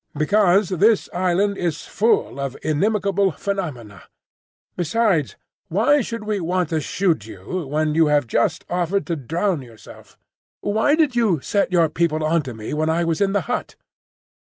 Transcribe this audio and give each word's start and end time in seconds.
Because 0.17 0.69
this 0.69 1.09
island 1.13 1.59
is 1.59 1.85
full 1.85 2.39
of 2.39 2.57
inimical 2.63 3.33
phenomena. 3.33 4.05
Besides, 4.75 5.35
why 5.67 6.01
should 6.01 6.23
we 6.23 6.39
want 6.39 6.69
to 6.69 6.81
shoot 6.81 7.27
you 7.27 7.67
when 7.69 7.93
you 7.93 8.07
have 8.07 8.25
just 8.25 8.65
offered 8.67 9.05
to 9.05 9.15
drown 9.15 9.61
yourself?" 9.61 10.17
"Why 10.61 10.95
did 10.95 11.15
you 11.15 11.39
set—your 11.41 11.89
people 11.89 12.23
onto 12.23 12.53
me 12.55 12.73
when 12.73 12.89
I 12.89 13.03
was 13.03 13.21
in 13.21 13.33
the 13.33 13.41
hut?" 13.41 13.75